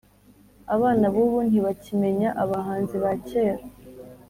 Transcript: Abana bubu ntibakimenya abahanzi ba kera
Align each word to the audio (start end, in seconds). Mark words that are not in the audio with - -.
Abana 0.75 1.05
bubu 1.13 1.37
ntibakimenya 1.49 2.29
abahanzi 2.43 2.95
ba 3.03 3.11
kera 3.27 3.63